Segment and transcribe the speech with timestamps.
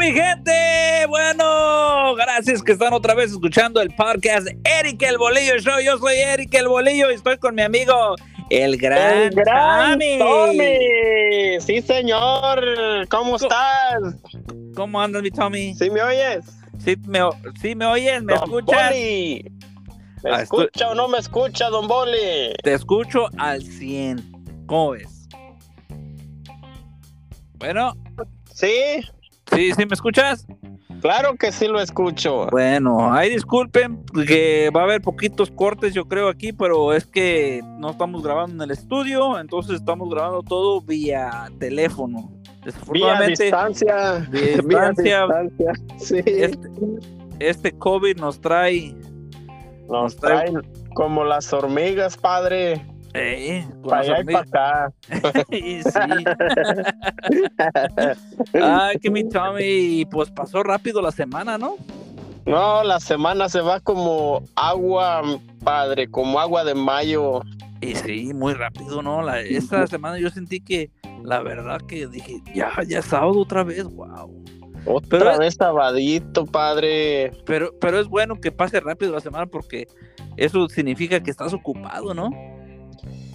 [0.00, 1.04] mi gente?
[1.08, 5.78] Bueno, gracias que están otra vez escuchando el podcast Eric el Bolillo Show.
[5.84, 8.14] Yo soy Eric el Bolillo y estoy con mi amigo
[8.48, 10.18] el gran, El gran Tommy.
[10.18, 11.60] Tommy.
[11.60, 13.06] Sí, señor.
[13.10, 14.00] ¿Cómo estás?
[14.74, 15.74] ¿Cómo andas, mi Tommy?
[15.74, 16.46] ¿Sí me oyes?
[16.82, 17.20] ¿Sí me,
[17.60, 18.22] sí me oyes?
[18.22, 18.90] ¿Me Don escuchas?
[18.90, 19.52] Boli.
[20.24, 22.54] ¿Me Ah, escucha o no me escucha, Don Boli?
[22.62, 24.64] Te escucho al 100.
[24.66, 25.28] ¿Cómo ves?
[27.58, 27.94] Bueno,
[28.54, 29.02] Sí,
[29.54, 30.46] sí, sí me escuchas.
[31.00, 32.46] claro que sí lo escucho.
[32.50, 37.62] Bueno, ahí disculpen que va a haber poquitos cortes yo creo aquí, pero es que
[37.78, 42.30] no estamos grabando en el estudio, entonces estamos grabando todo vía teléfono.
[42.92, 44.26] Vía distancia.
[44.30, 45.26] Vía distancia.
[45.42, 45.72] distancia.
[45.98, 46.22] Sí.
[46.26, 46.68] este,
[47.38, 48.94] este COVID nos trae...
[49.88, 50.62] Nos traen
[50.94, 52.86] como las hormigas, padre.
[53.14, 54.92] Eh, Para allá y para acá.
[55.50, 55.90] Y sí.
[58.54, 61.76] Ay, que mi Tommy, pues pasó rápido la semana, ¿no?
[62.46, 65.22] No, la semana se va como agua,
[65.62, 67.42] padre, como agua de mayo.
[67.80, 69.22] Y sí, muy rápido, ¿no?
[69.22, 70.90] La, esta semana yo sentí que,
[71.24, 74.44] la verdad que dije, ya, ya es sábado otra vez, wow.
[74.86, 77.32] Otra Pero- vez sabadito, padre.
[77.44, 79.86] Pero, pero es bueno que pase rápido la semana porque
[80.36, 82.30] eso significa que estás ocupado, ¿no?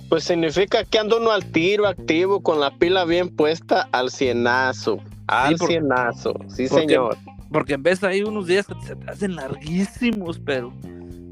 [0.09, 4.99] Pues significa que anda uno al tiro, activo, con la pila bien puesta al cienazo.
[5.27, 7.17] Al por- cienazo, sí porque- señor.
[7.51, 10.73] Porque en vez hay unos días que se te hacen larguísimos, pero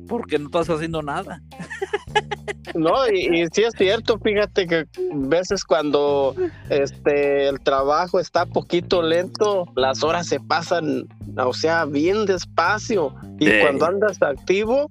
[0.07, 1.41] porque no estás haciendo nada.
[2.75, 6.35] No, y, y sí es cierto, fíjate que veces cuando
[6.69, 11.07] este el trabajo está poquito lento, las horas se pasan,
[11.37, 13.13] o sea, bien despacio.
[13.39, 14.89] Y cuando andas activo,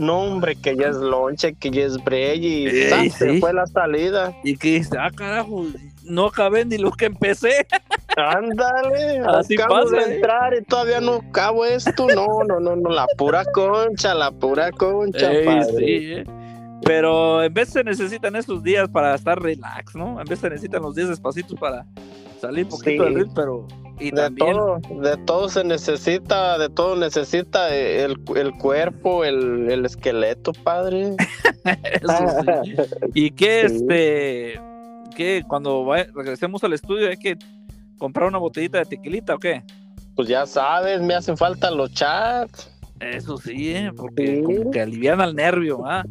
[0.00, 4.34] no hombre, que ya es lonche, que ya es break y se fue la salida.
[4.42, 5.66] Y que dices, ah, carajo,
[6.04, 7.66] no acabé ni lo que empecé.
[8.16, 10.14] Ándale, Así acabo pasa, de ¿eh?
[10.16, 12.06] entrar y todavía no acabo esto.
[12.14, 15.76] No, no, no, no, la pura concha, la pura concha, Ey, padre.
[15.76, 16.24] sí, eh.
[16.82, 20.18] Pero en vez se necesitan esos días para estar relax, ¿no?
[20.18, 21.84] En vez se necesitan los días despacitos para
[22.40, 22.98] salir un poquito Sí.
[23.10, 23.68] del ritmo, pero
[24.00, 29.70] y De también todo, de todo se necesita, de todo necesita el, el cuerpo, el,
[29.70, 31.14] el esqueleto, padre.
[32.02, 32.26] eso
[32.64, 32.74] sí.
[33.14, 33.76] y que Sí.
[33.76, 34.60] este
[35.14, 37.36] que cuando regresemos al estudio hay que
[37.98, 39.62] comprar una botellita de tequilita o qué?
[40.16, 42.70] Pues ya sabes, me hacen falta los chats.
[43.00, 43.90] Eso sí, ¿eh?
[43.96, 44.42] porque Sí.
[44.42, 46.04] como que alivian al nervio, ¿ah?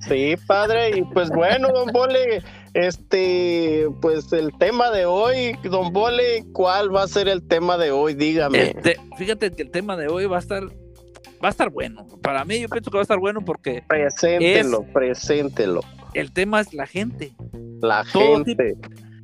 [0.00, 2.42] Sí, padre, y pues bueno, don Bole,
[2.76, 7.90] este, pues el tema de hoy, don Bole, ¿cuál va a ser el tema de
[7.90, 8.14] hoy?
[8.14, 8.70] Dígame.
[8.70, 12.06] Este, fíjate que el tema de hoy va a estar va a estar bueno.
[12.22, 15.80] Para mí yo pienso que va a estar bueno porque Preséntelo, preséntelo.
[16.14, 17.34] el tema es la gente.
[17.80, 18.76] La Todo gente.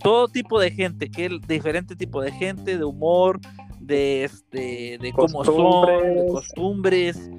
[0.02, 3.38] todo tipo de gente, que el diferente tipo de gente, de humor,
[3.80, 7.30] de este, de cómo son, de Costumbres.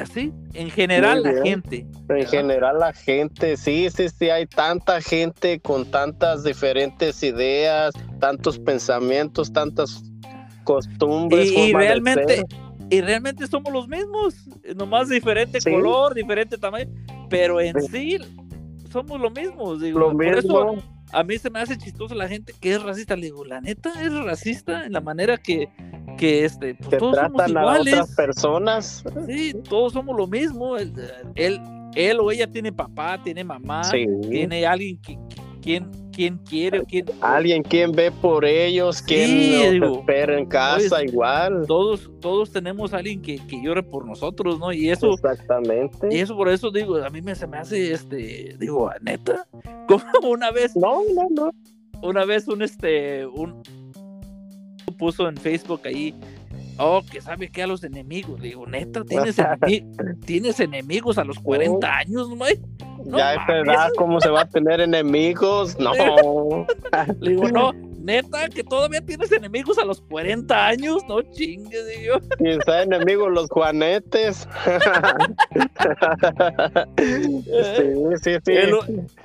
[0.00, 1.86] Así, en general la gente.
[2.08, 8.58] En general la gente, sí, sí, sí, hay tanta gente con tantas diferentes ideas, tantos
[8.58, 10.02] pensamientos, tantas
[10.64, 11.50] costumbres.
[11.52, 12.44] Y, y realmente,
[12.90, 14.34] y realmente somos los mismos,
[14.76, 15.70] nomás diferente Sí.
[15.70, 16.90] color, diferente tamaño,
[17.28, 18.18] pero en sí
[18.90, 20.38] somos lo mismo, digo, lo por mismo.
[20.38, 20.76] eso
[21.12, 23.90] a mí se me hace chistoso la gente que es racista, le digo, la neta
[24.02, 25.68] es racista en la manera que,
[26.16, 27.94] que este, pues que todos somos tratan a iguales.
[27.94, 29.04] otras personas.
[29.26, 30.76] Sí, todos somos lo mismo.
[30.76, 30.92] Él,
[31.34, 31.60] él,
[31.94, 34.06] él o ella tiene papá, tiene mamá, Sí.
[34.30, 35.18] tiene alguien que,
[35.62, 40.46] quien, quien quiere, quien, Alguien quien ve por ellos, quien Sí, los digo, espera en
[40.46, 41.64] casa oye, igual.
[41.66, 44.72] todos, todos tenemos alguien que, que llore por nosotros, ¿no?
[44.72, 46.08] Y eso, Exactamente.
[46.10, 49.46] y eso por eso digo, a mí me se me hace, este, digo, neta,
[49.88, 51.50] como una vez, No, no, no.
[52.02, 53.62] una vez un, este, un
[54.96, 56.14] puso en Facebook ahí.
[56.78, 58.38] Oh, que sabe que a los enemigos.
[58.40, 62.36] Le digo, neta, tienes, enemi- tienes enemigos a los 40 años, ¿no?
[63.04, 65.76] No ya a esta edad, ¿cómo se va a tener enemigos?
[65.80, 66.66] No.
[67.20, 67.72] Le digo, no,
[68.06, 72.16] neta, que todavía tienes enemigos a los 40 años, no chingues, digo.
[72.38, 74.48] Quizá enemigos los juanetes.
[76.96, 77.44] sí,
[78.22, 78.52] sí, sí.
[78.52, 78.74] El,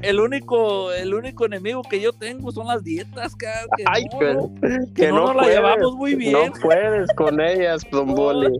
[0.01, 3.47] el único, el único enemigo que yo tengo son las dietas, que
[3.85, 6.33] Ay, no, que, no, que no no, nos la llevamos muy bien.
[6.33, 8.11] No puedes con ellas, don.
[8.15, 8.59] Boli.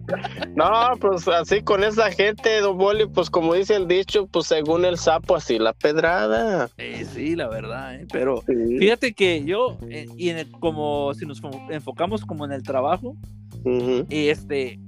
[0.56, 4.86] No, pues así con esa gente, don Boli, pues como dice el dicho, pues según
[4.86, 6.70] el sapo, así la pedrada.
[6.78, 8.06] Eh, sí, la verdad, ¿eh?
[8.12, 8.78] pero Sí.
[8.78, 12.64] fíjate que yo, eh, y en el- como si nos fo- enfocamos como en el
[12.64, 13.16] trabajo,
[14.10, 14.80] y este,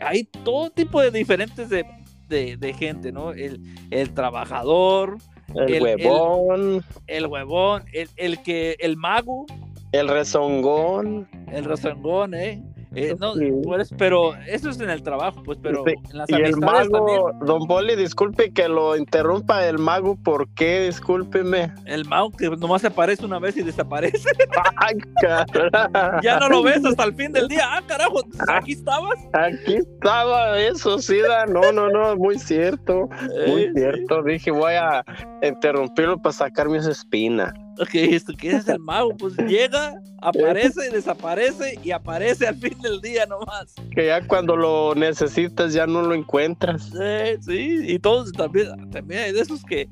[0.00, 1.84] hay todo tipo de diferentes de,
[2.28, 3.32] de, de gente, ¿no?
[3.32, 3.60] El,
[3.90, 5.18] el trabajador,
[5.54, 9.46] El, El- huevón, el huevón, el, el que, el mago,
[9.92, 11.28] el rezongón.
[11.52, 12.62] El rezongón, ¿eh?
[12.96, 13.50] Eh, no, Sí.
[13.62, 16.90] pues, pero eso es en el trabajo, pues, pero Sí, en las Y el mago,
[16.96, 17.20] también.
[17.46, 20.86] don Poli, disculpe que lo interrumpa el mago, ¿por qué?
[20.86, 21.72] Discúlpeme.
[21.84, 24.28] El mago que nomás se aparece una vez y desaparece.
[24.76, 24.96] Ay,
[26.22, 27.62] ya no lo ves hasta el fin del día.
[27.70, 29.18] Ah, carajo, aquí estabas.
[29.32, 31.46] Aquí estaba eso, sí, da.
[31.46, 33.08] no, no, no, muy cierto,
[33.48, 34.22] muy Eh, cierto.
[34.22, 35.04] Dije, voy a
[35.42, 37.52] interrumpirlo para sacarme esa espina.
[37.78, 43.00] Ok, esto que es el mago, pues llega, aparece, desaparece y aparece al fin del
[43.00, 43.74] día nomás.
[43.94, 46.90] Que ya cuando lo necesitas ya no lo encuentras.
[47.00, 49.88] Eh, sí, y todos también, también hay de esos que,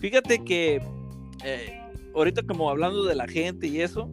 [0.00, 0.82] fíjate que
[1.44, 1.80] eh,
[2.14, 4.10] ahorita como hablando de la gente y eso,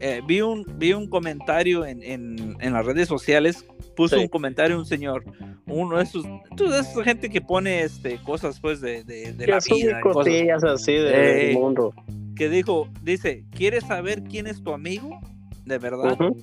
[0.00, 3.64] eh, vi, un, vi un comentario en, en, en las redes sociales,
[3.94, 4.22] puso Sí.
[4.22, 5.24] un comentario un señor,
[5.68, 6.24] uno de esos,
[6.56, 10.24] tú, de esa gente que pone este, cosas pues de, de, de la vida, cosas,
[10.24, 11.94] cosillas así del Eh, mundo.
[12.36, 15.18] Que dijo, dice, ¿quieres saber quién es tu amigo?
[15.64, 16.12] De verdad.
[16.12, 16.36] Ujú.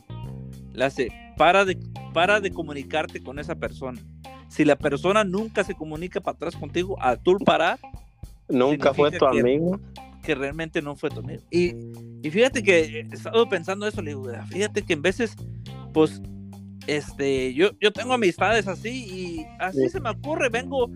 [0.74, 1.78] Le hace, para de,
[2.14, 4.02] para de comunicarte con esa persona.
[4.50, 7.80] Si la persona nunca se comunica para atrás contigo, a tú parar,
[8.50, 9.80] Nunca fue tu que- amigo.
[10.22, 11.42] que realmente no fue tu amigo.
[11.50, 11.74] Y,
[12.22, 15.36] y fíjate que he estado pensando eso, le digo, fíjate que en veces,
[15.94, 16.22] pues,
[16.88, 19.90] este, yo, yo tengo amistades así y así Sí.
[19.90, 20.90] se me ocurre, vengo,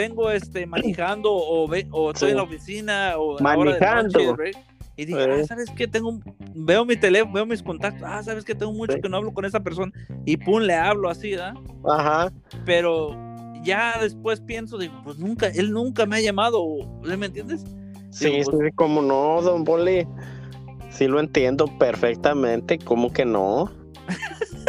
[0.00, 2.30] vengo este, manejando o, ve- o estoy Sí.
[2.32, 4.18] en la oficina o Manejando.
[4.36, 4.52] noche.
[4.96, 5.40] Y digo, Eh.
[5.42, 5.86] ah, ¿sabes qué?
[5.86, 6.22] Tengo un-
[6.54, 8.54] veo mi teléfono, veo mis contactos, ah, ¿sabes qué?
[8.54, 9.00] Tengo mucho Sí.
[9.00, 9.92] que no hablo con esa persona
[10.26, 11.54] y pum, le hablo así, ¿verdad?
[11.88, 12.30] Ajá.
[12.66, 13.16] Pero
[13.62, 16.62] ya después pienso, digo, pues nunca, él nunca me ha llamado,
[17.04, 17.64] ¿sí ¿me entiendes?
[18.10, 20.06] Sí, Digo, sí, pues, sí, como no, don Poli.
[20.90, 23.70] Sí lo entiendo perfectamente, ¿cómo que no?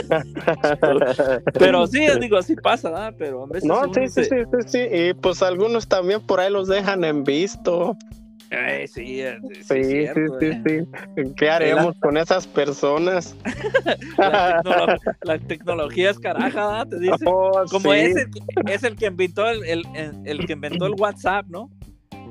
[1.54, 3.14] Pero sí, digo, así pasa, ¿verdad?
[3.18, 4.80] Pero a veces No, sí, sí, se- sí, sí, sí.
[4.92, 7.96] Y pues algunos también por ahí los dejan en visto.
[8.54, 10.08] Eh, sí, eh, sí, Sí, sí,
[10.40, 10.84] sí, eh.
[11.16, 11.34] sí.
[11.38, 13.34] ¿Qué haremos con esas personas?
[14.18, 16.88] La, tecnolo- la tecnología es caraja, ¿verdad?
[16.90, 17.26] Te dice.
[17.28, 20.52] Oh, Como sí, es, el, que- es el que inventó el, el, el- el que
[20.54, 21.70] inventó el WhatsApp, ¿no?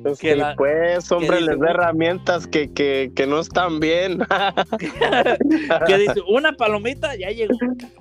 [0.02, 3.80] Pues, que sí, la- pues, hombre, dice, les da herramientas que, que, que no están
[3.80, 4.18] bien.
[5.86, 7.56] Que dice, una palomita ya llegó,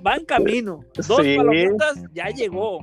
[0.06, 0.80] va en camino.
[0.94, 1.36] Dos Sí.
[1.36, 2.80] palomitas ya llegó.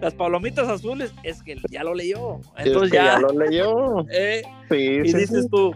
[0.00, 2.40] Las palomitas azules es que ya lo leyó.
[2.58, 4.04] Es Entonces que ya, ya lo leyó.
[4.10, 5.72] eh, Sí, y dices tú,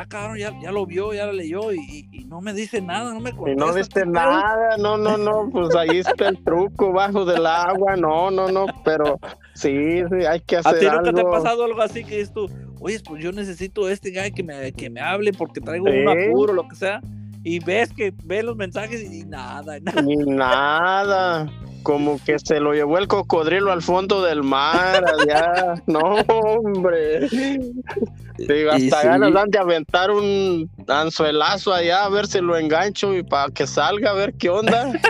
[0.00, 2.80] ah, cabrón, ya, ya lo vio, ya lo leyó y, y- y no me dice
[2.80, 3.66] nada, no me Y contesta.
[3.66, 4.12] no viste ¿qué pedo?
[4.12, 8.66] nada, no, no, no, pues ahí está el truco bajo del agua, no, no, no,
[8.84, 9.18] pero
[9.54, 11.30] sí, sí, hay que ¿A hacer ti nunca te ha algo.
[11.32, 12.46] pasado algo así que dices tú,
[12.80, 15.98] oye, pues yo necesito este guy que me, que me hable porque traigo Sí.
[15.98, 17.00] un apuro, lo que sea?
[17.44, 20.02] Y ves que ves los mensajes y nada, y nada.
[20.02, 21.46] Ni nada,
[21.82, 27.28] como que se lo llevó el cocodrilo al fondo del mar, allá, no, hombre.
[28.38, 29.06] Digo, hasta sí.
[29.06, 33.66] ganas dan de aventar un anzuelazo allá a ver si lo engancho y para que
[33.66, 34.92] salga a ver qué onda.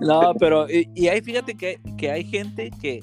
[0.00, 3.02] No, pero, y, y ahí fíjate que, que hay gente que,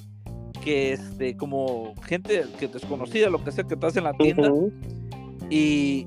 [0.64, 4.50] que este, como gente que desconocida, lo que sea que estás en la tienda,
[5.50, 6.06] y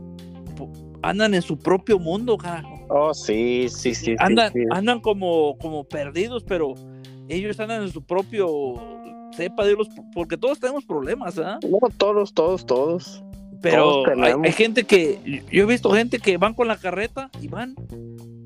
[1.04, 2.86] andan en su propio mundo, carajo.
[2.88, 4.04] Oh, sí, sí, sí.
[4.04, 4.60] sí, andan, sí.
[4.70, 6.74] andan como, como perdidos, pero
[7.28, 8.74] ellos andan en su propio,
[9.36, 11.58] sepa Dios, porque todos tenemos problemas, ¿ah?
[11.68, 13.24] No, todos, todos, todos.
[13.62, 17.48] Pero Todos hay, gente que, yo he visto gente que van con la carreta y
[17.48, 17.74] van,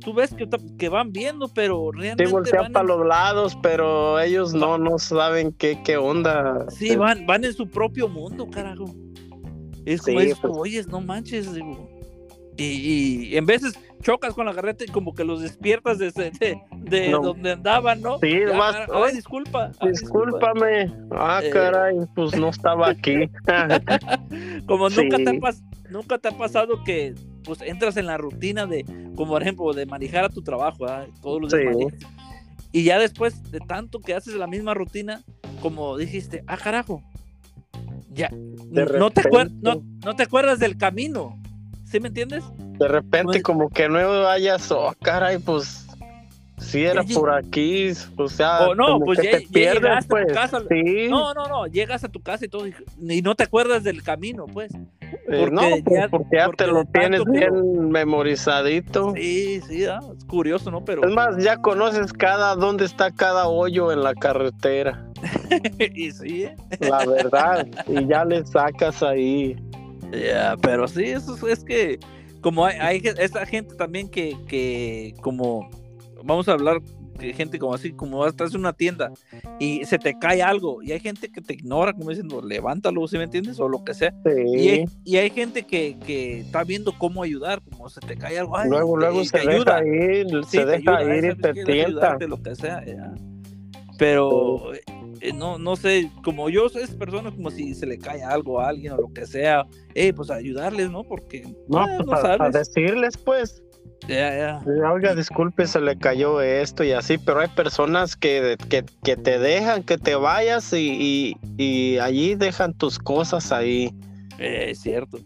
[0.00, 3.58] tú ves que, que van viendo, pero Sí, realmente voltean van, para en, los lados,
[3.60, 6.66] pero ellos no, no saben qué, qué onda.
[6.70, 8.94] sí, van, van en su propio mundo, carajo.
[9.84, 10.52] Es como Sí, pues.
[10.56, 11.97] oyes, no manches, digo.
[12.58, 12.64] Y,
[13.30, 16.60] y en veces chocas con la carreta y como que los despiertas de, ese- de,
[16.76, 17.20] de No.
[17.20, 18.18] donde andaban, ¿no?
[18.18, 19.70] Sí, Ya, nomás, ay, "Ay, disculpa.
[19.80, 20.26] ay, disculpa".
[20.50, 20.92] Discúlpame.
[21.12, 21.50] Ah, Eh.
[21.50, 23.30] caray, pues no estaba aquí.
[24.66, 25.32] Como nunca, te ha
[25.90, 28.84] nunca te ha pasado que pues entras en la rutina de,
[29.16, 30.84] como por ejemplo, de manejar a tu trabajo,
[31.22, 31.58] todos los Sí.
[32.72, 35.22] Y ya después de tanto que haces la misma rutina,
[35.62, 37.02] como dijiste, ah, carajo,
[38.12, 39.22] ya, no te,
[39.62, 41.40] no, no te acuerdas del camino,
[41.90, 42.44] ¿sí me entiendes?
[42.78, 45.84] De repente, Pues- como que no hayas, oh, caray, pues
[46.58, 49.82] si era por aquí, o sea, O no, como pues que ya- te ya pierdes,
[49.82, 50.32] llegaste a tu pues.
[50.32, 50.62] casa.
[50.68, 52.74] Sí, No, no, no, llegas a tu casa y todo, y-
[53.22, 54.72] no te acuerdas del camino, pues.
[55.30, 59.12] eh, no, porque pues, ya- porque ya porque te lo tanto tienes lo- bien memorizadito.
[59.14, 60.84] Sí, sí, ah, es curioso, ¿no?
[60.84, 65.06] Pero, Es más, ya conoces cada dónde está cada hoyo en la carretera,
[65.94, 66.56] y sí, ¿eh?
[66.80, 69.56] la verdad, y ya le sacas ahí.
[70.12, 71.98] Ya, pero sí, eso es, es que
[72.40, 75.68] como hay, hay esa gente también que, que como
[76.22, 76.80] vamos a hablar
[77.18, 79.12] que gente como así, como estás en una tienda
[79.58, 83.18] y se te cae algo y hay gente que te ignora, como diciendo, levántalo, si
[83.18, 83.60] me entiendes?
[83.60, 84.14] O lo que sea.
[84.24, 88.38] Y, hay, y, hay, gente que, que, está viendo cómo ayudar, como se te cae
[88.38, 88.56] algo.
[88.64, 92.16] luego, luego se deja ir, se deja ir y te tienta.
[92.20, 92.84] Lo que sea,
[93.98, 94.72] Pero
[95.20, 98.68] eh, no, no sé, como yo soy persona como si se le cae algo a
[98.68, 101.04] alguien o lo que sea, eh, pues ayudarles, ¿no?
[101.04, 103.62] Porque no, eh, pues a, decirles, pues.
[104.06, 104.90] Ya, ya.
[104.92, 109.38] Oiga, disculpe, se le cayó esto y así, pero hay personas que, que, que te
[109.38, 113.92] dejan que te vayas y, y, allí dejan tus cosas ahí.
[114.38, 115.18] Eh, es cierto,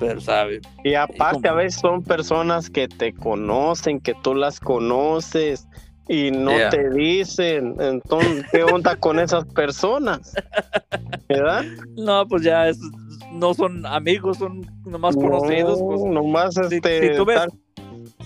[0.00, 0.60] pero sabe.
[0.84, 5.68] Y aparte, a veces son personas que te conocen, que tú las conoces
[6.08, 7.76] y no te dicen.
[7.80, 10.34] Entonces, ¿qué onda con esas personas?
[11.28, 11.64] ¿Verdad?
[11.96, 12.70] No, pues ya
[13.32, 15.80] no son amigos, son nomás conocidos.
[15.82, 17.12] Pues, nomás este.
[17.12, 17.40] Si, tú ves,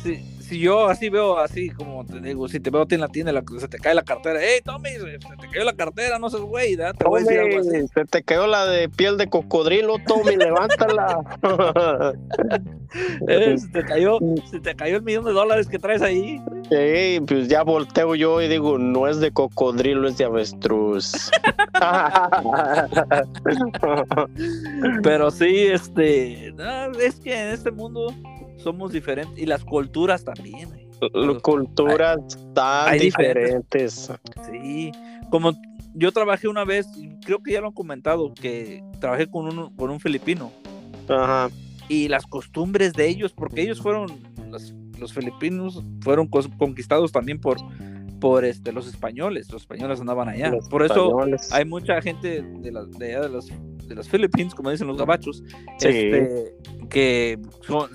[0.02, 3.68] si yo así veo así, como te digo, si te veo en la tienda, se
[3.68, 7.04] te cae la cartera, hey Tommy, se te cayó la cartera, no seas güey, te
[7.04, 7.88] voy a decir algo así.
[7.92, 11.18] Se te cayó la de piel de cocodrilo, Tommy, levántala.
[13.28, 14.18] eh, se, te cayó,
[14.50, 16.40] se te cayó el millón de dólares que traes ahí.
[16.70, 21.30] Sí, pues ya volteo yo y digo, no es de cocodrilo, es de avestruz.
[25.02, 26.54] Pero sí, este,
[27.00, 28.14] es que en este mundo
[28.56, 30.68] somos diferentes y las culturas también.
[31.12, 32.18] Las culturas
[32.54, 34.10] tan diferentes.
[34.50, 34.92] Sí,
[35.30, 35.52] como
[35.94, 36.86] yo trabajé una vez,
[37.24, 40.52] creo que ya lo han comentado, que trabajé con un, con un filipino.
[41.08, 41.50] Ajá.
[41.88, 44.06] Y las costumbres de ellos, porque ellos fueron,
[44.50, 47.58] los, los filipinos fueron conquistados también por,
[48.20, 50.52] por este, los españoles, los españoles andaban allá.
[50.70, 51.16] por eso
[51.52, 53.50] hay mucha gente de, la, de allá de los
[53.86, 55.42] de las Philippines, como dicen los gabachos,
[55.80, 56.52] este,
[56.88, 57.38] que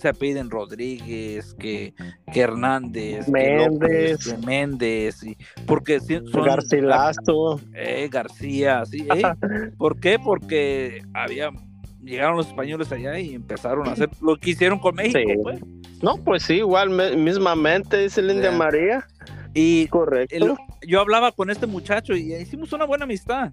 [0.01, 1.93] se apelliden Rodríguez, que,
[2.31, 9.21] que Hernández, Méndez, que, Méndez, y, porque son Garcilaso, eh, García, sí, eh,
[9.77, 10.19] ¿por qué?
[10.19, 11.51] Porque había
[12.03, 15.61] llegaron los españoles allá y empezaron a hacer lo que hicieron con México, pues.
[16.01, 19.05] No, pues sí, igual mismamente dice Linda María.
[19.53, 20.57] Y correcto.
[20.87, 23.51] yo hablaba con este muchacho y hicimos una buena amistad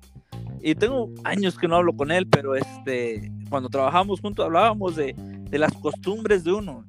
[0.60, 5.14] y tengo años que no hablo con él, pero este, cuando trabajamos juntos hablábamos de,
[5.16, 6.84] de las costumbres de uno.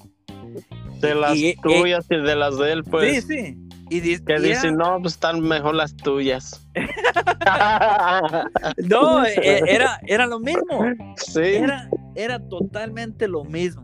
[1.00, 3.26] De las tuyas y de las de él, pues.
[3.26, 3.58] Sí, sí.
[3.92, 6.68] Y que dicen, no, pues están mejor las tuyas.
[8.78, 10.86] no, e, era, era lo mismo.
[11.18, 11.42] Sí.
[11.42, 13.84] Era, era totalmente lo mismo.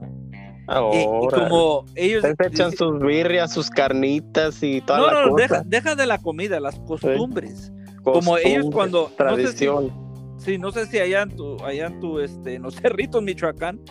[0.94, 5.96] Y, como ellos se echan sus birrias, sus carnitas y toda no, no, Deja, deja
[5.96, 7.72] de la comida, las costumbres
[8.06, 9.88] como ellos cuando tradición.
[9.88, 10.05] No
[10.46, 13.82] sí, no sé si allá en tu, allá en tu, este, en los cerritos Michoacán,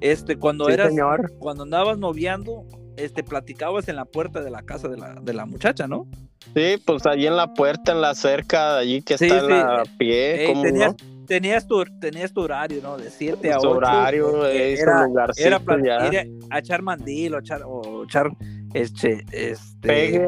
[0.00, 0.92] este, cuando eras,
[1.38, 2.64] cuando andabas noviando,
[2.96, 6.06] este, platicabas en la puerta de la casa de la, de la muchacha, ¿no?
[6.54, 10.44] Sí, pues allí en la puerta, en la cerca, allí que está en la pie,
[10.48, 10.94] ¿cómo tenías,
[11.26, 12.96] tenías, tu, tenías tu horario, ¿no?
[12.96, 13.70] De 7 a 8.
[13.70, 15.06] horario, era,
[15.36, 18.30] era para ir a echar mandil o echar, o echar
[18.74, 20.26] este, este, pegue.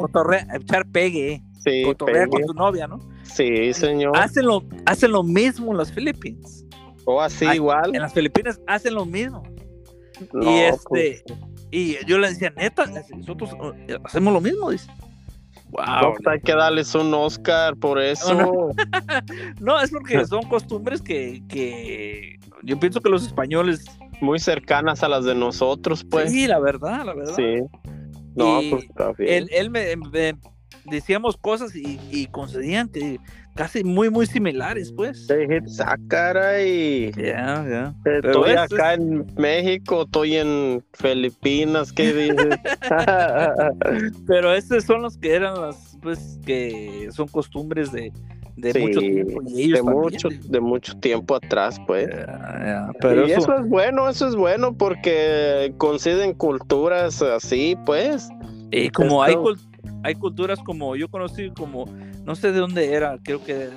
[0.55, 2.29] echar pegue, sí, pegue.
[2.29, 2.99] con tu novia, ¿no?
[3.35, 4.17] Sí, señor.
[4.17, 6.65] Hacen lo, hacen lo mismo en las Filipinas.
[7.05, 7.95] O así igual.
[7.95, 9.43] En las Filipinas hacen lo mismo.
[10.41, 11.25] y este, pues,
[11.71, 13.51] y yo le decía, neta, nosotros
[14.05, 14.91] hacemos lo mismo, dice.
[15.71, 16.15] Wow.
[16.27, 18.71] hay que darles un Oscar por eso.
[19.61, 23.85] No, es porque son costumbres que, que yo pienso que los españoles.
[24.21, 26.33] Muy cercanas a las de nosotros, pues.
[26.33, 27.35] Sí, la verdad, la verdad.
[27.37, 27.59] Sí.
[28.35, 29.47] No, pues está bien.
[29.51, 29.97] Él, me,
[30.91, 33.19] decíamos cosas y, y concedían que
[33.57, 35.27] casi muy, muy similares, pues.
[35.85, 37.11] Ah, caray.
[37.13, 37.95] Ya, ya.
[38.05, 42.59] Estoy acá en México, estoy en Filipinas, ¿qué dices?
[44.27, 48.13] Pero estos son los que eran las, pues, que son costumbres de,
[48.57, 49.43] de mucho tiempo.
[49.47, 52.09] Y de, mucho, de mucho tiempo atrás, pues.
[53.01, 53.57] Pero y eso...
[53.57, 58.29] es bueno, eso es bueno porque coinciden culturas así, pues.
[58.71, 59.66] Y como hay culturas
[60.03, 61.87] hay culturas como yo conocí como
[62.25, 63.71] no sé de dónde era creo que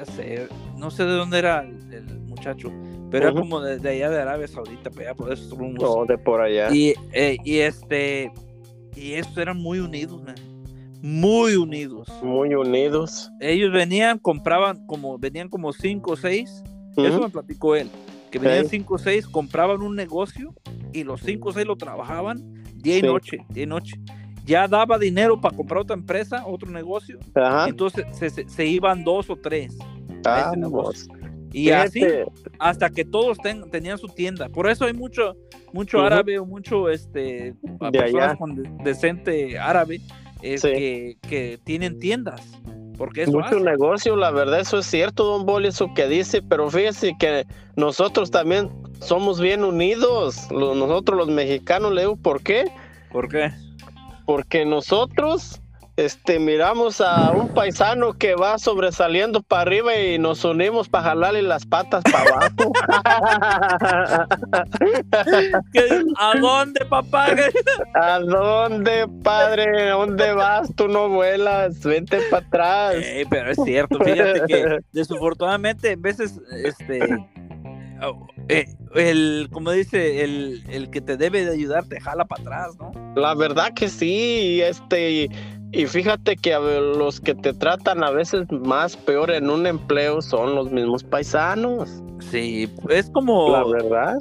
[0.77, 2.71] no sé de dónde era el, muchacho
[3.09, 6.69] pero era como de, allá de Arabia Saudita allá por esos rumbos de por allá.
[6.71, 8.31] y, eh, y este
[8.95, 10.21] y estos eran muy unidos
[11.01, 12.09] muy unidos.
[12.21, 13.31] Muy unidos.
[13.39, 16.63] Ellos venían compraban como venían como cinco o seis
[16.97, 17.89] eso me platicó él
[18.29, 20.53] que venían cinco o seis compraban un negocio
[20.91, 23.93] y los cinco o seis lo trabajaban día y noche día y noche
[24.49, 27.19] ya daba dinero para comprar otra empresa, otro negocio.
[27.67, 28.05] Entonces
[28.47, 29.77] se, iban dos o tres.
[31.51, 32.01] Y así
[32.57, 33.37] hasta que todos
[33.71, 34.49] tenían su tienda.
[34.49, 35.35] Por eso hay mucho,
[35.71, 37.53] mucho árabe o mucho este,
[37.91, 40.01] personas con decente árabe
[40.41, 40.69] es Sí.
[40.69, 42.41] que, que tienen tiendas.
[42.97, 46.69] Porque eso Mucho negocio, la verdad, eso es cierto, don Boli, eso que dice, pero
[46.69, 47.45] fíjese que
[47.77, 52.65] nosotros también somos bien unidos, nosotros los mexicanos, le digo, ¿por qué?
[53.09, 53.53] ¿Por qué?
[54.29, 55.59] Porque nosotros
[55.97, 61.41] este, miramos a un paisano que va sobresaliendo para arriba y nos unimos para jalarle
[61.41, 62.71] las patas para abajo.
[65.73, 67.29] ¿Qué- ¿A dónde, papá?
[67.95, 69.89] ¿A dónde, padre?
[69.89, 70.69] ¿A dónde vas?
[70.75, 72.95] Tú no vuelas, vente para atrás.
[72.97, 76.99] Eh, pero es cierto, fíjate que desafortunadamente en veces, este,
[78.49, 78.65] eh,
[78.95, 82.91] el, como dice, el, el que te debe de ayudar te jala para atrás, ¿no?
[83.15, 85.29] La verdad que sí, y este, y,
[85.71, 86.53] y fíjate que
[86.97, 91.89] los que te tratan a veces más peor en un empleo son los mismos paisanos.
[92.31, 94.17] Sí, es como, La verdad.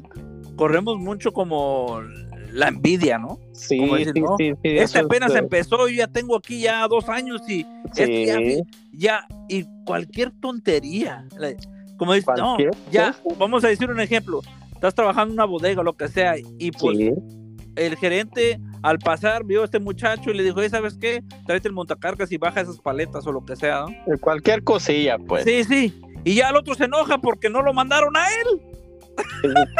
[0.56, 2.00] corremos mucho como
[2.52, 3.38] la envidia, ¿no?
[3.52, 7.08] Sí, Como sí, sí, sí, Este es, apenas empezó, yo ya tengo aquí ya dos
[7.08, 11.26] años y este ya, Sí, ya, y cualquier tontería.
[11.38, 11.54] la-
[11.98, 12.56] Como dices, no,
[12.90, 14.40] ya, vamos a decir un ejemplo.
[14.72, 17.12] Estás trabajando en una bodega o lo que sea, y pues sí,
[17.76, 21.22] el gerente al pasar vio a este muchacho y le dijo, "Oye, ¿sabes qué?
[21.46, 24.18] Tráete el montacargas y baja esas paletas o lo que sea, ¿no?
[24.20, 25.44] cualquier cosilla, pues.
[25.44, 26.00] Sí, sí.
[26.24, 28.60] Y ya el otro se enoja porque no lo mandaron a él.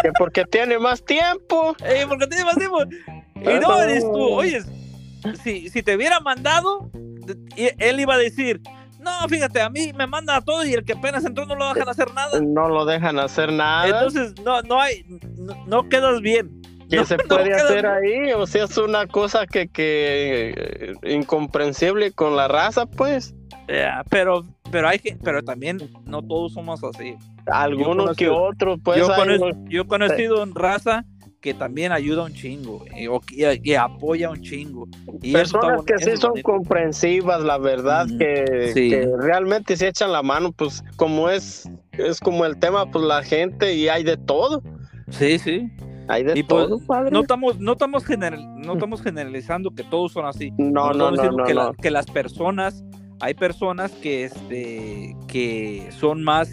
[0.02, 1.76] Que porque tiene más tiempo.
[1.84, 2.82] Eh, porque tiene más tiempo.
[3.36, 4.60] Y no, eres tú, oye,
[5.42, 6.90] si, si te hubiera mandado,
[7.56, 8.60] él iba a decir,
[9.22, 11.72] no, fíjate, a mí me mandan a todos y el que apenas entró no lo
[11.72, 12.40] dejan hacer nada.
[12.40, 13.86] No lo dejan hacer nada.
[13.86, 15.04] Entonces, no, no hay,
[15.36, 16.60] no, no quedas bien.
[16.90, 18.32] ¿Qué no- se puede hacer ahí?
[18.32, 23.34] O sea, es una cosa que, que eh, incomprensible con la raza, pues.
[23.68, 27.14] Ya, pero, pero hay que, pero también no todos somos así.
[27.46, 28.98] Algunos que otros, pues.
[28.98, 31.04] yo, hay cono- yo he conocido en raza
[31.40, 34.88] que también ayuda un chingo o que, que apoya un chingo.
[35.22, 38.90] Y personas que sí son comprensivas, la verdad, que, sí.
[38.90, 43.22] que realmente se echan la mano, pues como es, es como el tema, pues la
[43.22, 44.62] gente y hay de todo,
[45.10, 45.70] Sí, sí.
[46.08, 47.10] hay de Y pues, todo, padre.
[47.12, 50.50] no estamos, no estamos general, no estamos generalizando que todos son así.
[50.58, 52.84] no, no, no, no, que, la- que las personas,
[53.20, 56.50] hay personas que este que son más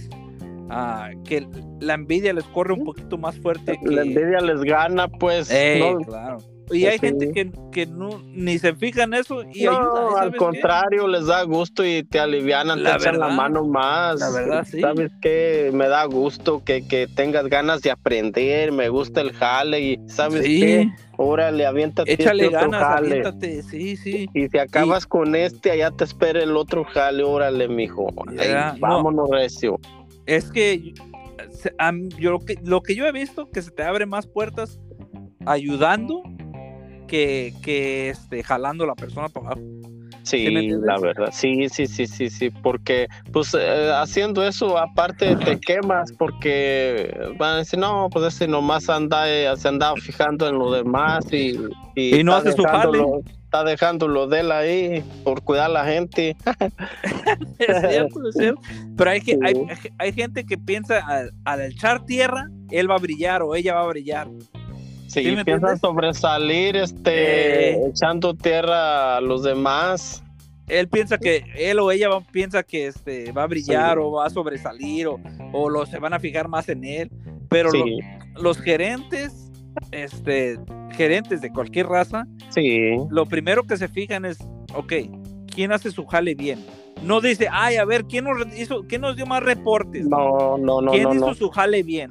[0.70, 1.48] ah, que
[1.80, 5.50] la envidia les corre un poquito más fuerte que La envidia les gana, pues.
[5.52, 6.38] Eh, no, claro.
[6.72, 7.06] Y hay Sí.
[7.06, 10.02] gente que, que no, ni se fija en eso y no, ayuda.
[10.02, 10.06] ¿eh?
[10.08, 10.38] al ¿sabes qué?
[10.38, 14.20] contrario, les da gusto y te alivianan, La te echan la verdad, mano más.
[14.20, 14.82] la verdad, sí.
[14.82, 15.70] ¿Sabes qué?
[15.72, 20.44] Me da gusto que, que tengas ganas de aprender, me gusta el jale y ¿sabes
[20.44, 20.90] Sí, qué?
[21.18, 23.08] Órale, aviéntate échale este otro ganas, jale.
[23.10, 24.28] aviéntate, sí, sí.
[24.34, 28.08] Y si acabas con este, allá te espera el otro jale, órale, mijo.
[28.36, 28.80] Ya, no.
[28.80, 29.80] vámonos, recio.
[30.26, 30.94] Es que
[31.92, 34.80] mí- yo lo que lo que yo he visto que se te abre más puertas
[35.46, 36.24] ayudando
[37.08, 39.62] que, que este, jalando a la persona para abajo.
[40.24, 41.30] ¿Sí la verdad.
[41.32, 42.50] Sí, sí, sí, sí, sí.
[42.50, 48.48] Porque, pues, eh, haciendo eso, aparte te quemas porque van a decir, no, pues ese
[48.48, 51.60] nomás anda, eh, se anda fijando en lo demás y...
[51.96, 53.22] Y no hace su dejándolo-
[53.56, 56.36] Está dejando lo de él ahí por cuidar a la gente.
[57.58, 58.60] Es cierto, es cierto.
[58.98, 59.54] Pero hay, que, hay,
[59.98, 63.84] hay gente que piensa al, al echar tierra, él va a brillar o ella va
[63.84, 64.28] a brillar.
[65.08, 65.80] Sí, ¿Sí me entiendes?
[65.80, 67.82] sobresalir, este, Eh.
[67.88, 70.22] echando tierra a los demás.
[70.68, 74.26] Él piensa que él o ella va- piensa que este, va a brillar o va
[74.26, 75.18] a sobresalir o,
[75.54, 77.10] o lo, se van a fijar más en él.
[77.48, 77.70] Pero
[78.36, 79.45] los gerentes,
[79.92, 80.60] este,
[80.92, 82.92] gerentes de cualquier raza, sí.
[83.10, 84.38] lo primero que se fijan es,
[84.74, 84.94] ok,
[85.54, 86.60] ¿quién hace su jale bien?
[87.04, 90.06] No dice, ay, a ver, ¿quién nos, hizo, ¿quién nos dio más reportes?
[90.08, 91.34] No, no, no, ¿Quién no, hizo no.
[91.36, 92.10] su jale bien?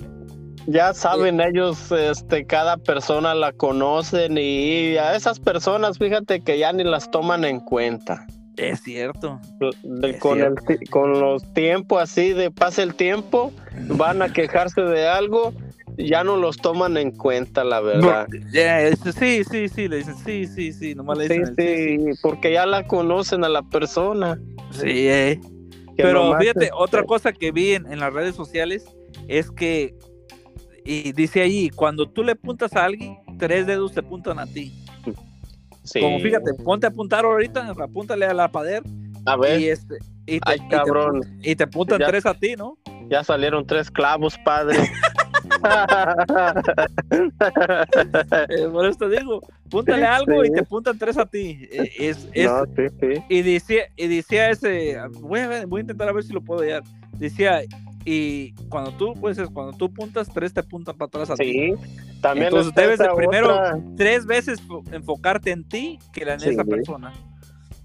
[0.66, 6.72] Ya saben ellos, este, cada persona la conocen y a esas personas, fíjate que ya
[6.72, 8.26] ni las toman en cuenta.
[8.56, 9.40] Es cierto.
[9.82, 13.52] De- Es con, el, ti- con los tiempos así de pasa el tiempo,
[13.88, 15.52] van a quejarse de algo,
[15.96, 18.26] ya no los toman en cuenta, la verdad.
[18.28, 22.18] No, sí, sí, sí, le dicen, sí, sí, sí, nomás le Sí, dicen el sí,
[22.22, 24.38] porque ya la conocen a la persona.
[24.72, 25.40] sí, sí, eh.
[25.96, 28.84] Pero fíjate, otra cosa que vi en, en las redes sociales
[29.28, 29.94] es que,
[30.84, 34.72] y dice allí, cuando tú le apuntas a alguien, tres dedos te apuntan a ti.
[35.84, 36.00] sí.
[36.00, 38.82] Como fíjate, ponte a apuntar ahorita, apúntale a la pader
[39.26, 42.06] A ver, y este y te, ay, y te cabrón, y te apuntan Ya.
[42.06, 42.76] tres a ti, ¿no?
[43.08, 44.78] ya salieron tres clavos, padre.
[48.48, 51.68] Eh, por eso te digo, apúntale algo y te apuntan tres a ti.
[51.70, 53.22] Eh, Es, es, no, sí, sí.
[53.28, 56.40] y decía, y decía ese, voy a, ver- voy a intentar a ver si lo
[56.40, 56.82] puedo hallar.
[57.12, 57.60] Decía,
[58.04, 61.44] y cuando tú, pues, es cuando tú apuntas, tres te apuntan para atrás a ti.
[61.44, 61.74] Sí,
[62.20, 66.50] también Entonces debes de primero- otra- Tres veces fo- enfocarte en ti que en Sí.
[66.50, 67.12] esa persona.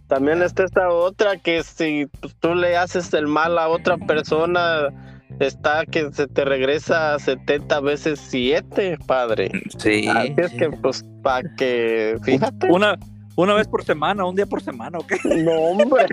[0.08, 2.08] También está esta otra que si
[2.40, 8.20] tú le haces el mal a otra persona, está que se te regresa 70 veces
[8.30, 9.52] 7, padre.
[9.78, 10.08] Sí.
[10.08, 12.68] Así es que, pues, para que, fíjate.
[12.72, 12.98] Una,
[13.36, 15.14] una vez por semana, un día por semana, ¿ok?
[15.38, 16.06] No, hombre.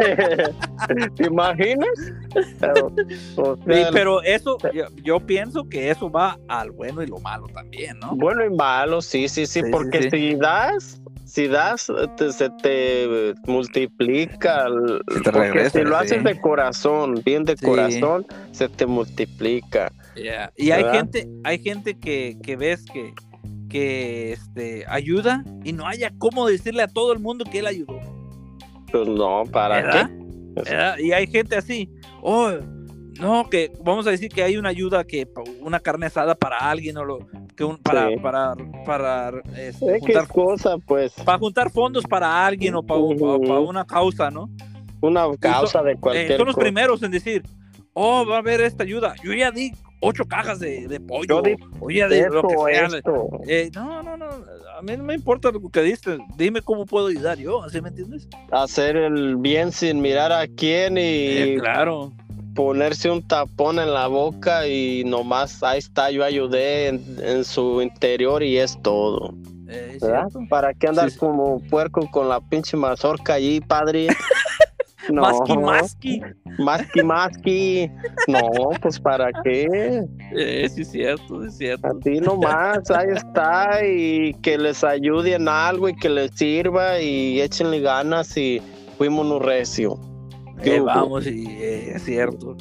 [1.17, 1.89] ¿Te imaginas?
[2.61, 2.93] Pero,
[3.37, 7.49] o Sí, pero eso, yo, yo pienso que eso va al bueno y lo malo
[7.49, 8.15] también, ¿no?
[8.15, 10.11] Bueno y malo, sí, sí, sí, Sí, sí, porque sí.
[10.11, 14.67] si das, si das, te- se te multiplica.
[14.67, 16.05] el- Se te porque regresa, si lo sí.
[16.05, 17.65] haces de corazón, bien de Sí.
[17.67, 19.93] corazón, se te multiplica.
[20.15, 20.53] Yeah.
[20.57, 23.13] Y hay gente, hay gente que, que ves que,
[23.69, 27.99] que este, ayuda y no haya cómo decirle a todo el mundo que él ayudó.
[28.91, 30.09] Pues no, ¿para ¿verdad?
[30.09, 30.25] qué?
[30.63, 30.99] ¿Verdad?
[30.99, 31.91] Y hay gente así,
[32.23, 32.53] oh,
[33.21, 35.27] no, que vamos a decir que hay una ayuda que
[35.61, 37.19] una carne asada para alguien o lo
[37.57, 38.17] que un- para, Sí.
[38.19, 43.41] para, para, este, juntar, cosa, pues, para juntar fondos para alguien o para, Ujú.
[43.43, 44.49] para una causa, ¿no?
[45.01, 46.65] una causa de Eh, cualquier son los cosa.
[46.65, 47.43] primeros en decir,
[47.93, 49.15] oh, va a haber esta ayuda.
[49.23, 51.27] Yo ya di ocho cajas de, de pollo.
[51.27, 52.87] Yo di di lo que sea.
[52.87, 53.29] esto.
[53.47, 54.27] Eh, no, no, no.
[54.77, 56.19] A mí no me importa lo que diste.
[56.37, 57.63] Dime cómo puedo ayudar yo.
[57.63, 58.29] ¿Así me entiendes?
[58.51, 62.13] Hacer el bien sin mirar a quién y Eh, claro.
[62.57, 67.81] Ponerse un tapón en la boca y nomás ahí está, yo ayudé en, en su
[67.81, 69.33] interior y es todo.
[69.69, 70.29] Eh, ¿verdad?
[70.49, 71.19] ¿Para qué andar Sí, sí.
[71.21, 74.09] como puerco con la pinche mazorca allí, padre?
[75.09, 76.21] No, Masqui, masqui.
[76.59, 77.91] masqui, masqui.
[78.27, 80.03] No, pues ¿para qué?
[80.37, 81.87] Eh, sí, es cierto, es cierto.
[81.87, 87.41] Así nomás, ahí está, y que les ayude en algo y que les sirva y
[87.41, 88.61] échenle ganas y
[88.99, 89.97] fuimos un recio.
[90.63, 92.57] Eh, vamos, y eh, es cierto.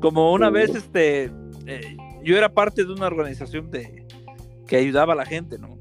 [0.00, 1.30] Como una vez, este,
[1.66, 4.06] eh, yo era parte de una organización de
[4.66, 5.78] que ayudaba a la gente, ¿no?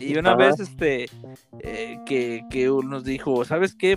[0.00, 0.38] Y una Ajá.
[0.38, 1.06] vez, este,
[1.60, 3.96] eh, que, que nos dijo, ¿sabes qué?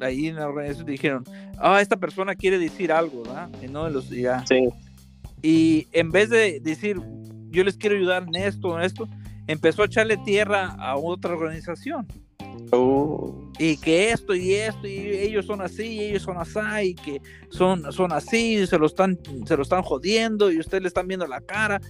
[0.00, 1.24] Ahí en la organización dijeron,
[1.58, 3.50] ah, esta persona quiere decir algo, ¿verdad?
[3.62, 4.44] Y no los ya.
[4.46, 4.68] Sí,
[5.42, 7.00] Y en vez de decir,
[7.48, 9.08] yo les quiero ayudar en esto, en esto,
[9.46, 12.06] empezó a echarle tierra a otra organización.
[12.72, 16.94] Uh, y que esto y esto y ellos son así y ellos son así y
[16.94, 20.88] que son, son así y se lo están se lo están jodiendo y ustedes le
[20.88, 21.80] están viendo la cara.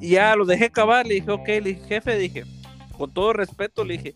[0.00, 2.44] Y ya lo dejé acabar le dije ok le dije jefe dije
[2.96, 4.14] con todo respeto le dije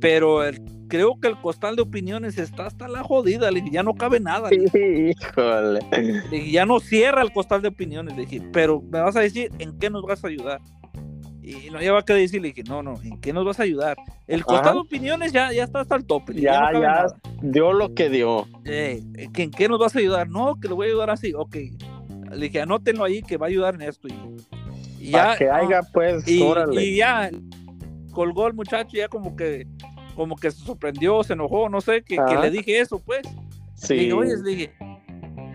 [0.00, 3.82] pero el- creo que el costal de opiniones está hasta la jodida le dije ya
[3.82, 5.80] no cabe nada le dije, híjole.
[5.92, 9.20] Le dije, ya no cierra el costal de opiniones le dije pero me vas a
[9.20, 10.60] decir en qué nos vas a ayudar
[11.50, 13.96] y no lleva que decir le dije no no en qué nos vas a ayudar
[14.26, 14.74] el costal Ajá.
[14.74, 17.06] de opiniones ya ya está hasta el tope le Ya, no ya.
[17.42, 18.46] Dio lo que dio.
[18.66, 20.28] Eh, ¿que ¿En qué nos vas a ayudar?
[20.28, 21.32] No, que lo voy a ayudar así.
[21.34, 21.56] Ok.
[22.30, 24.08] Le dije, anótenlo ahí que va a ayudar en esto.
[24.08, 24.12] Y,
[25.08, 25.38] y Para ya.
[25.38, 26.84] que haya, pues, y, órale.
[26.84, 27.30] y ya
[28.12, 29.66] colgó el muchacho, ya como que
[30.14, 33.22] como que se sorprendió, se enojó, no sé, que, que le dije eso, pues.
[33.24, 33.30] Le
[33.74, 33.94] sí.
[33.94, 34.72] dije, oye, le dije,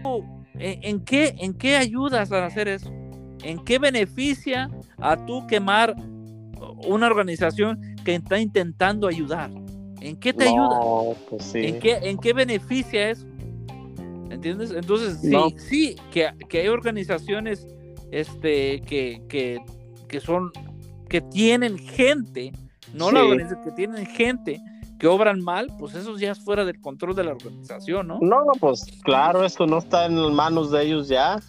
[0.02, 2.92] ¿tú, ¿en, en qué, ¿en qué ayudas a hacer eso?
[3.44, 4.70] ¿En qué beneficia
[5.00, 5.96] a tú quemar
[6.88, 9.50] una organización que está intentando ayudar?
[10.02, 10.80] ¿En qué te ayuda?
[10.80, 11.60] No, pues sí.
[11.64, 13.26] ¿En qué, ¿En qué beneficia eso?
[14.30, 14.72] ¿Entiendes?
[14.72, 15.50] Entonces, sí, No.
[15.58, 17.66] sí, que, que hay organizaciones
[18.12, 19.58] este, que, que,
[20.08, 20.52] que son,
[21.10, 22.52] que tienen gente,
[22.94, 23.26] no la Sí.
[23.26, 24.62] organización, que tienen gente
[25.00, 28.20] que obran mal, pues eso ya es fuera del control de la organización, ¿no?
[28.22, 31.40] No, no, pues claro, esto no está en las manos de ellos ya.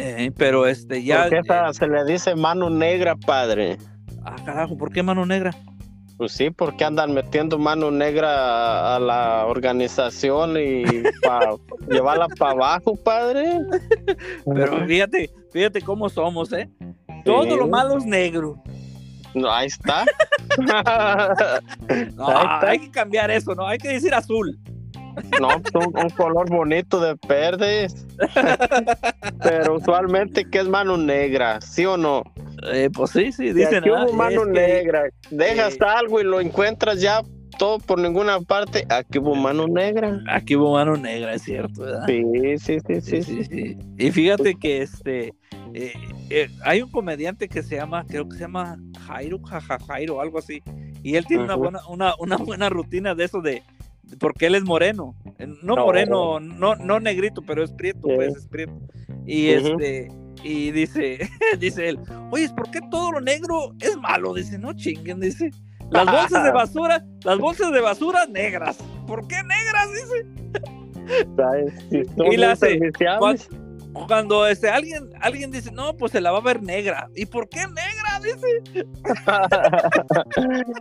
[0.00, 1.22] Eh, pero este, ya.
[1.22, 3.78] Porque esa eh, se le dice mano negra, padre.
[4.24, 5.52] ah, carajo, ¿por qué mano negra?
[6.16, 10.82] Pues sí, porque andan metiendo mano negra a, a la organización y
[11.22, 11.52] para
[11.88, 13.60] llevarla para abajo, padre.
[14.52, 16.68] Pero fíjate, fíjate cómo somos, ¿eh?
[17.24, 17.70] Todo lo Sí.
[17.70, 18.62] malo es negro.
[19.34, 20.04] No, ahí está.
[22.16, 22.68] No, Ahí está.
[22.70, 23.66] hay que cambiar eso, ¿no?
[23.66, 24.58] Hay que decir azul.
[25.40, 28.06] No, pues, un, un color bonito de verdes.
[29.42, 32.22] Pero usualmente que es mano negra, ¿sí o no?
[32.72, 33.78] Eh, pues sí, sí, dicen.
[33.78, 35.02] aquí ah, hubo mano es que- negra.
[35.30, 37.22] Dejas eh, algo y lo encuentras ya
[37.58, 38.86] todo por ninguna parte.
[38.88, 40.20] Aquí hubo mano negra.
[40.28, 42.06] Aquí hubo mano negra, es cierto, ¿verdad?
[42.06, 42.22] Sí,
[42.58, 43.22] sí, sí, sí.
[43.22, 43.76] Sí, sí, sí.
[43.98, 45.34] Y fíjate que este
[45.74, 45.92] eh,
[46.30, 50.38] eh, hay un comediante que se llama, creo que se llama Jairo, jaja, Jairo, algo
[50.38, 50.62] así.
[51.02, 53.62] Y él tiene una buena, una, una buena rutina de eso de
[54.20, 55.14] porque él es moreno.
[55.38, 55.84] Eh, No, No.
[55.86, 58.14] moreno, no, no negrito, pero es prieto, Sí.
[58.16, 58.78] pues es prieto.
[59.26, 59.66] Y Ujú.
[59.80, 60.08] este,
[60.42, 61.18] y dice,
[61.60, 61.98] dice él,
[62.30, 64.34] oye, ¿por qué todo lo negro es malo?
[64.34, 65.50] Dice, no chinguen, dice.
[65.90, 68.76] Las bolsas de basura, las bolsas de basura negras.
[69.06, 69.88] ¿Por qué negras?
[69.92, 70.26] Dice.
[72.30, 73.48] Y la hace, serviciables.
[74.06, 77.08] Cuando este, alguien, alguien dice, no, pues se la va a ver negra.
[77.16, 77.87] ¿Y por qué negra?
[78.22, 78.86] Dice.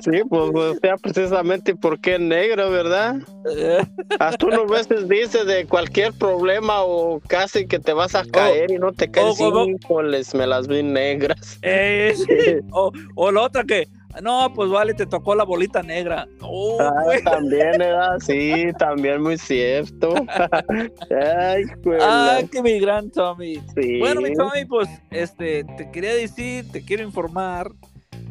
[0.00, 3.16] sí, pues, o sea, precisamente porque negro, ¿verdad?
[4.18, 8.78] Hasta uno veces dice de cualquier problema o casi que te vas a caer y
[8.78, 9.36] no te caes.
[9.40, 9.66] oh, oh.
[9.66, 11.58] Híjoles, me las vi negras.
[11.62, 12.60] eh, sí.
[12.72, 13.88] o, o la otra que,
[14.22, 16.26] no, pues vale, te tocó la bolita negra.
[16.40, 18.18] Oh, Ah, también, ¿verdad?
[18.20, 20.14] Sí, también muy cierto.
[20.28, 21.98] Ay, güey.
[22.02, 23.60] Ah, que mi gran Tommy.
[23.76, 23.98] sí.
[23.98, 27.70] Bueno, mi Tommy, pues, este, te quería decir, te quiero informar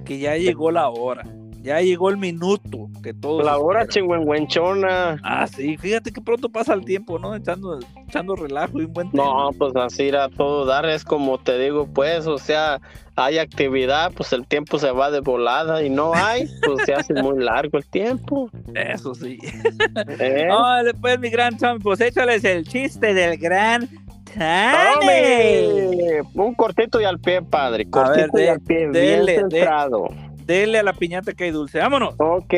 [0.06, 1.24] que ya llegó la hora.
[1.62, 3.44] Ya llegó el minuto que todos.
[3.44, 5.20] La hora chingüengüenchona.
[5.24, 7.36] Ah, sí, fíjate que pronto pasa el tiempo, ¿no?
[7.36, 9.28] Echando, echando relajo y un buen tiempo.
[9.30, 12.80] No, pues así todo dar, es como te digo, pues, o sea,
[13.16, 17.14] hay actividad, pues el tiempo se va de volada y no hay, pues se hace
[17.16, 18.50] muy largo el tiempo.
[18.74, 19.38] Eso sí.
[20.20, 20.48] ¿eh?
[20.52, 23.90] Órale, pues, mi gran Tommy, pues échales el chiste del gran.
[24.38, 26.22] ¡Tome!
[26.34, 27.84] Un cortito y al pie, padre.
[27.86, 30.08] Ver, Cortito y de- al pie, dele, bien centrado.
[30.10, 31.80] Dele a la piñata que hay dulce.
[31.80, 32.16] Vámonos.
[32.18, 32.54] Ok.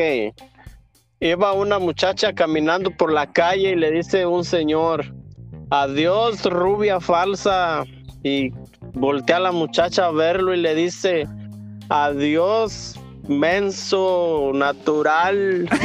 [1.20, 5.04] Iba una muchacha caminando por la calle y le dice un señor,
[5.70, 7.84] adiós rubia falsa.
[8.22, 8.52] Y
[8.94, 11.26] voltea a la muchacha a verlo y le dice,
[11.88, 12.99] adiós
[13.30, 15.68] menso natural.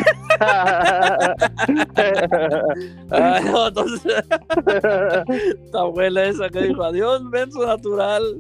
[3.11, 4.01] Ah, no, entonces,
[5.63, 8.35] esta abuela esa que dijo, adiós, menso natural.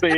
[0.00, 0.08] sí.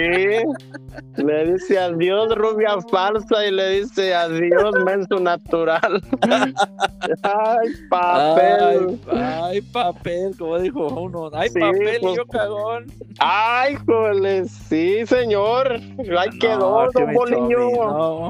[1.16, 6.01] Le dice adiós rubia falsa y le dice adiós menso natural.
[7.22, 8.98] Ay, papel.
[9.12, 11.31] Ay, ay, papel, como dijo uno.
[11.33, 12.87] Ay, Sí, papel, pues, yo cagón.
[13.18, 15.79] Ay, jole, sí, señor.
[16.18, 17.59] Ahí quedó, No, que don Boliño.
[17.74, 18.27] No,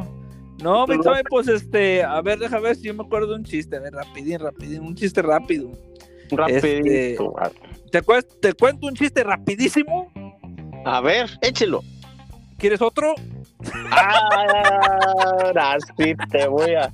[0.62, 0.98] no, mi.
[1.00, 3.80] Tommy, pues este, a ver, déjame ver si yo me acuerdo de un chiste, a
[3.80, 5.70] ver, rapidín, rapidín, un chiste rápido.
[6.30, 7.34] Rapidito.
[7.90, 10.12] ¿Te, cues- te cuento un chiste rapidísimo?
[10.84, 11.82] A ver, échelo.
[12.58, 13.14] ¿Quieres otro?
[13.90, 16.90] Ahora sí te voy a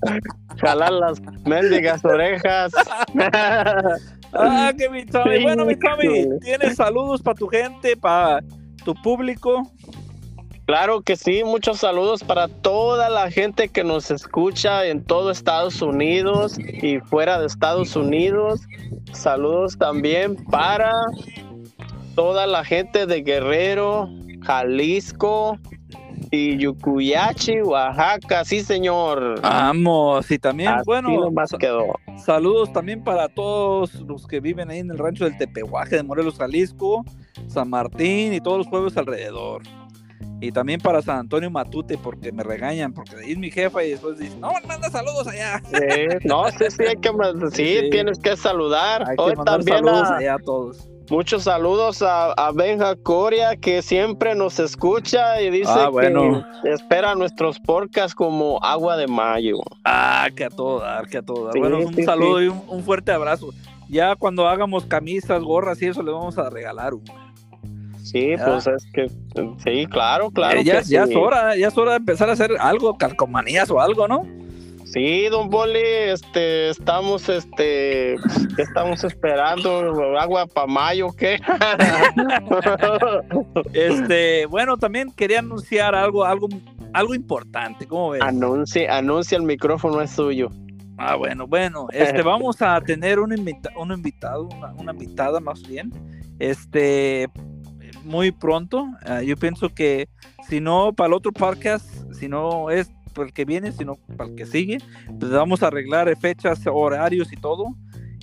[0.60, 2.72] jalar las mendigas orejas.
[4.36, 5.44] Ah, que mi Tommy.
[5.44, 6.40] Bueno, mi Híjole.
[6.40, 8.42] ¿tienes saludos para tu gente, para
[8.84, 9.70] tu público?
[10.66, 15.82] Claro que sí, muchos saludos para toda la gente que nos escucha en todo Estados
[15.82, 18.62] Unidos y fuera de Estados Unidos.
[19.12, 20.90] Saludos también para
[22.14, 24.08] toda la gente de Guerrero,
[24.42, 25.58] Jalisco
[26.30, 28.46] y Yucuyachi, Oaxaca.
[28.46, 29.42] Sí, señor.
[29.42, 31.94] Vamos, y también, Así bueno, sa- quedó.
[32.16, 36.36] saludos también para todos los que viven ahí en el rancho del Tepehuaje de Morelos,
[36.38, 37.04] Jalisco,
[37.48, 39.60] San Martín y todos los pueblos alrededor.
[40.46, 44.18] Y también para San Antonio Matute, porque me regañan, porque es mi jefa y después
[44.18, 45.62] dicen, no, manda saludos allá.
[45.70, 47.10] Sí, no, sí, sí, hay que,
[47.52, 47.90] sí, Sí.
[47.90, 49.08] tienes que saludar.
[49.08, 50.88] Hay que Hoy mandar también saludos a- allá a todos.
[51.10, 56.44] muchos saludos a, a Benja Coria, que siempre nos escucha y dice Ah, bueno.
[56.62, 59.58] que espera nuestros podcasts como agua de mayo.
[59.84, 61.52] Ah, que a todo dar, que a todo dar.
[61.54, 62.44] Sí, bueno, un sí, saludo sí.
[62.44, 63.50] y un, un fuerte abrazo.
[63.88, 67.23] Ya cuando hagamos camisas, gorras y eso, le vamos a regalar una.
[68.14, 68.44] Sí, Ya.
[68.44, 69.08] pues es que,
[69.64, 70.60] sí, claro, claro.
[70.62, 71.10] Ya, que ya sí.
[71.12, 74.24] es hora, ya es hora de empezar a hacer algo, calcomanías o algo, ¿no?
[74.84, 78.14] Sí, don Boli, este, estamos, este,
[78.54, 80.16] ¿qué estamos esperando?
[80.16, 81.40] ¿Agua para mayo qué?
[83.72, 86.46] Este, bueno, también quería anunciar algo, algo,
[86.92, 88.22] algo importante, ¿cómo ves?
[88.22, 90.50] anuncia, anuncia, el micrófono es suyo.
[90.96, 95.60] Ah, bueno, bueno, este, vamos a tener un, invita- un invitado, una, una invitada más
[95.66, 95.90] bien,
[96.38, 97.28] este,
[98.04, 98.86] muy pronto.
[99.06, 100.08] Ah, yo pienso que
[100.48, 104.30] si no para el otro podcast, si no es para el que viene, sino para
[104.30, 104.78] el que sigue,
[105.18, 107.74] pues vamos a arreglar fechas, horarios y todo.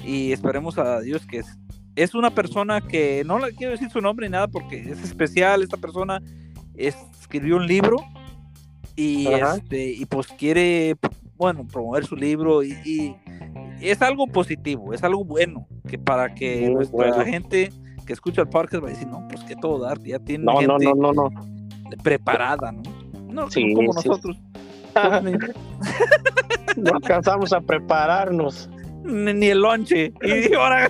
[0.03, 1.57] Y esperemos a Dios que es,
[1.95, 5.61] es una persona que no le quiero decir su nombre ni nada porque es especial.
[5.63, 6.21] Esta persona
[6.75, 7.97] es- escribió un libro
[8.95, 9.55] y, Ajá.
[9.57, 10.95] este, y pues quiere,
[11.37, 13.15] bueno, promover su libro y, y
[13.79, 17.25] es algo positivo, es algo bueno que para que Muy nuestra bueno.
[17.25, 17.71] gente
[18.11, 20.61] que escucha el podcast va a decir, no, pues que todo dar, ya tiene No,
[20.61, 21.29] no, gente no, no, no.
[22.03, 22.81] preparada, ¿no?
[23.31, 24.09] No Sí, como sí.
[24.09, 24.37] nosotros.
[26.77, 28.69] No alcanzamos a prepararnos.
[29.03, 30.13] ni- ni el lonche.
[30.21, 30.89] Y ahora,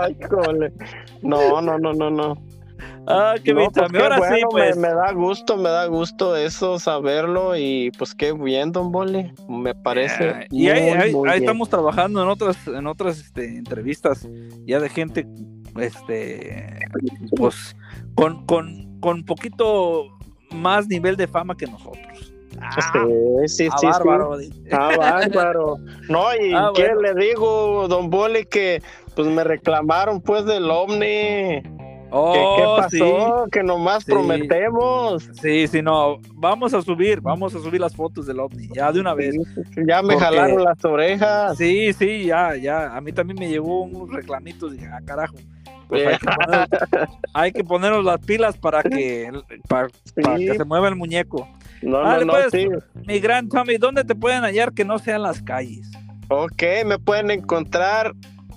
[0.00, 0.72] Ay, cole.
[1.22, 2.34] No, no, no, no, no.
[3.08, 4.04] ah, qué No, pues también.
[4.06, 4.76] qué ahora sí, bueno, pues.
[4.76, 9.32] me, me da gusto, me da gusto eso, saberlo y pues qué bien, don Boli,
[9.48, 10.28] me parece.
[10.30, 14.28] Ah, y ahí, estamos trabajando en otras, en otras este, entrevistas
[14.66, 15.26] ya de gente,
[15.80, 16.78] este,
[17.36, 17.76] pues,
[18.14, 20.08] con, con, con poquito
[20.52, 22.32] más nivel de fama que nosotros.
[22.60, 23.04] Ah,
[23.46, 23.86] Sí, sí, ah, sí, sí.
[23.86, 24.38] bárbaro.
[24.72, 25.76] Ah, bárbaro.
[26.08, 27.00] No, y Ah, qué bueno.
[27.02, 28.82] le digo, don Boli, que
[29.14, 30.64] pues me reclamaron pues del.
[32.08, 33.46] ¿Qué, oh, pasó?
[33.50, 35.28] Que nomás prometemos.
[35.40, 36.18] Sí, sí, no.
[36.34, 39.34] Vamos a subir, vamos a subir las fotos del ovni, ya de una vez.
[39.86, 41.58] ya me jalaron las orejas.
[41.58, 42.96] Sí, sí, ya, ya.
[42.96, 44.72] A mí también me llegó unos reclamitos.
[44.72, 45.36] Dije, ah, carajo.
[45.88, 46.18] Pues
[47.34, 49.30] hay, que ponernos, las pilas para que,
[49.68, 49.88] para,
[50.36, 51.48] que se mueva el muñeco.
[51.82, 52.68] No, no, no, pues, sí.
[53.06, 55.90] Mi gran Tommy, ¿dónde te pueden hallar que no sean las calles?
[56.28, 58.12] Ok, me pueden encontrar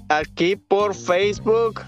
[0.08, 1.82] aquí por Facebook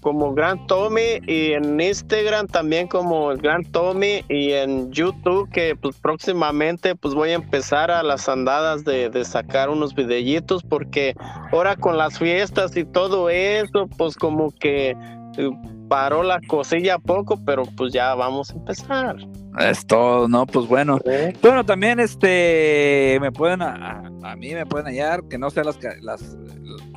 [0.00, 5.76] como Gran Tommy y en Instagram también como el Gran Tommy y en YouTube que
[5.76, 11.14] pues próximamente pues voy a empezar a las andadas de, de, sacar unos videitos porque
[11.52, 14.96] ahora con las fiestas y todo eso pues como que
[15.36, 15.50] eh,
[15.88, 19.16] paró la cosilla poco pero pues ya vamos a empezar.
[19.58, 20.46] Es todo, ¿no?
[20.46, 21.00] Pues bueno.
[21.42, 25.78] Bueno, también este me pueden a, a, mí me pueden hallar que no sean las,
[26.02, 26.36] las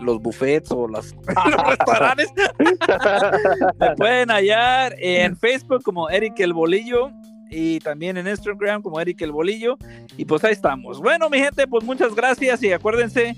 [0.04, 1.13] los buffets o las,
[1.52, 2.32] los restaurantes.
[3.80, 7.12] me pueden hallar en Facebook como Eric el Bolillo
[7.50, 9.78] y también en Instagram como Eric el Bolillo
[10.18, 11.00] y pues ahí estamos.
[11.00, 13.36] Bueno, mi gente, pues muchas gracias y acuérdense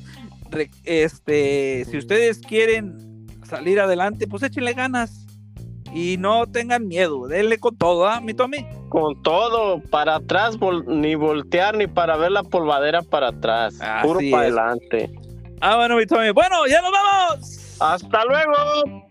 [0.86, 5.25] este si ustedes quieren salir adelante, pues échenle ganas
[5.93, 8.65] y no tengan miedo, denle con todo, ¿ah, mi Tommy?
[8.89, 14.43] Con todo, para atrás, ni voltear ni para ver la polvadera para atrás, puro para
[14.43, 15.10] adelante.
[15.67, 17.75] Ah, bueno, mi Tommy, bueno, ya nos vamos.
[17.80, 19.05] Hasta luego.